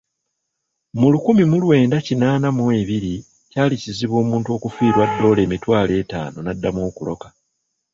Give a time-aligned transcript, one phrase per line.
[0.99, 3.13] Mu lukumi mu lwenda kinaana mu ebiri
[3.51, 7.27] kyali kizibu omuntu okufiirwa ddoola emitwalo etaano n'addamu okuloka.